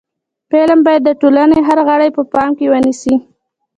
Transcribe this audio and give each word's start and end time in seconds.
فلم 0.49 0.79
باید 0.85 1.01
د 1.05 1.09
ټولنې 1.21 1.59
هر 1.67 1.77
غړی 1.87 2.09
په 2.13 2.21
پام 2.33 2.49
کې 2.57 2.65
ونیسي 2.71 3.15